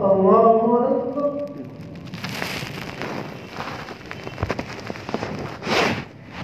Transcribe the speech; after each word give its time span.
Allahu 0.00 0.76
Ekber. 0.84 1.30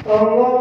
Allahu 0.07 0.60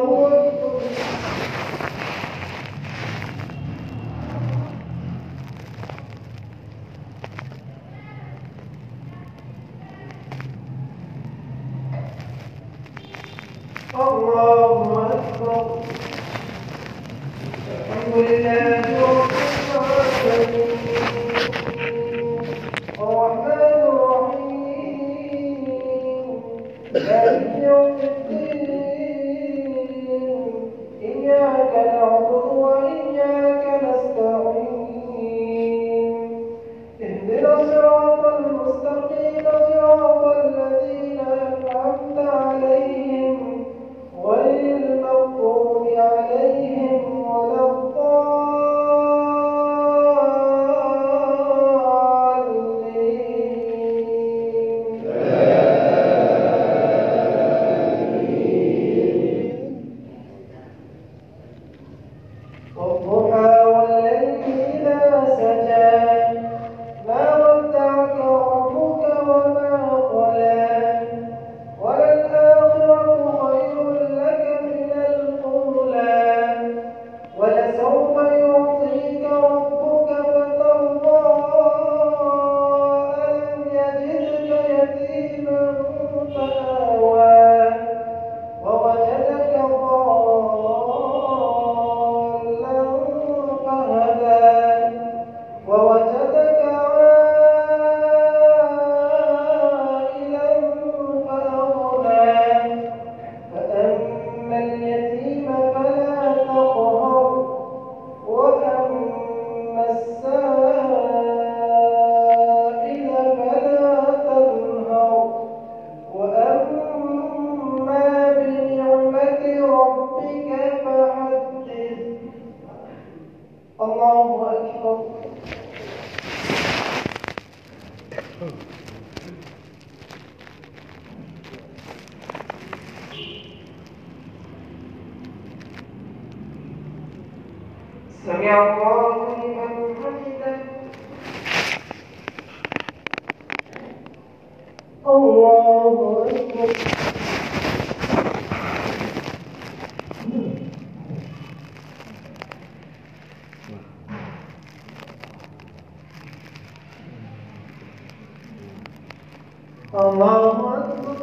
Allahu 159.94 160.70
Ekber. 160.78 161.18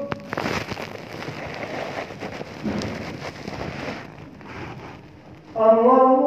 Allahu 5.55 6.26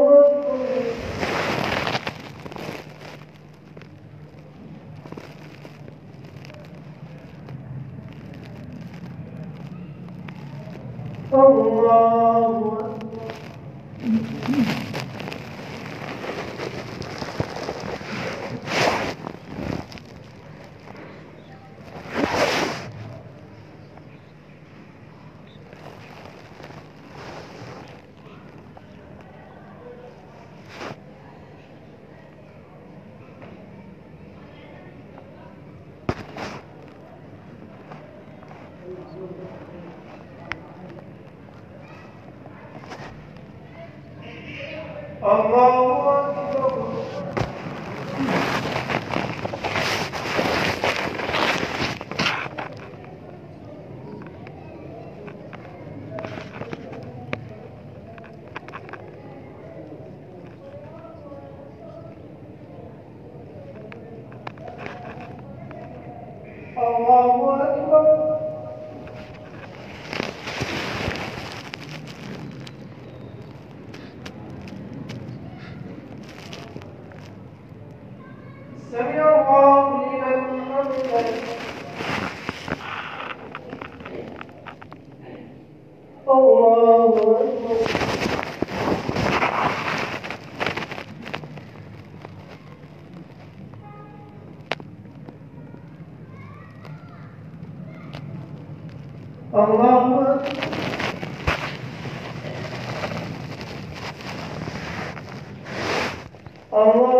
Allah 106.80 107.19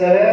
seven 0.00 0.29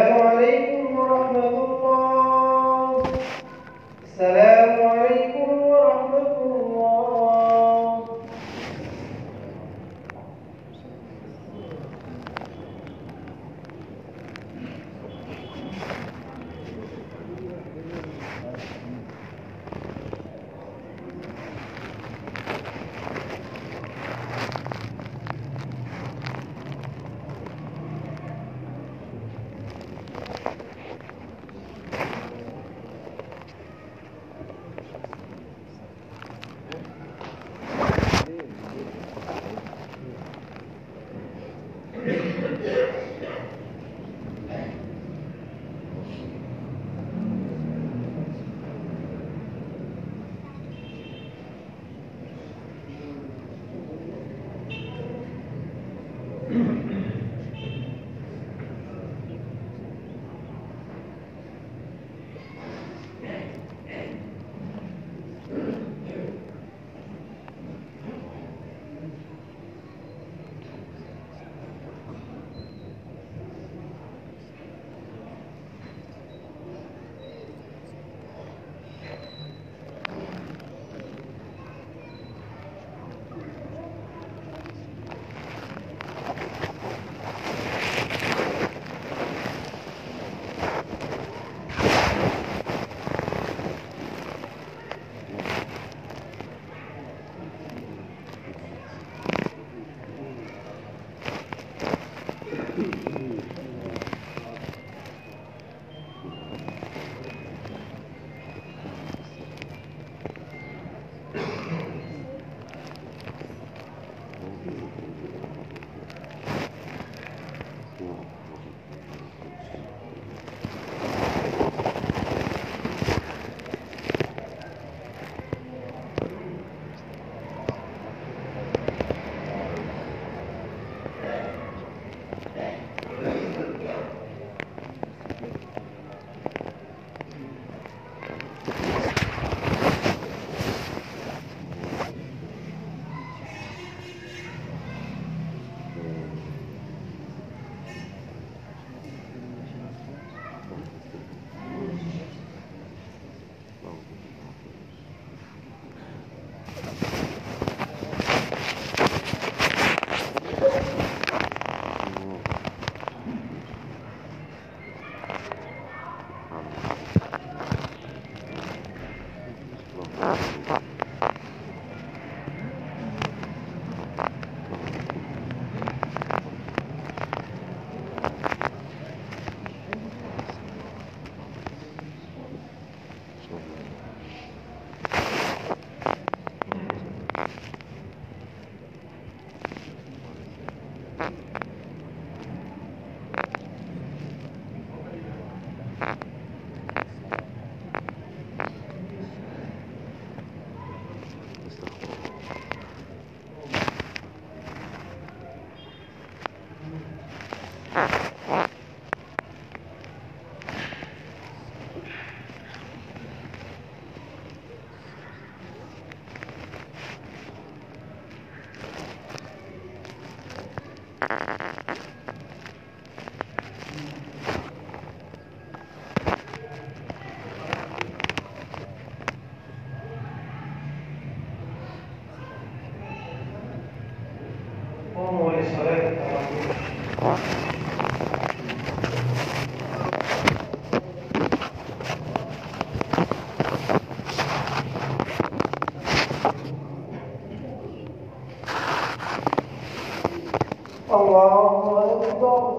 الله 251.37 252.03
أكبر 252.21 252.73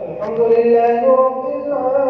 الحمد 0.00 0.40
لله 0.40 1.06
رب 1.06 1.44
العالمين 1.66 2.05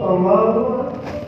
Amado 0.00 1.19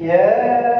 Yeah. 0.00 0.77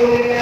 puede 0.00 0.39